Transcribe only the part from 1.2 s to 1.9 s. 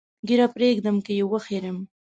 وخریم؟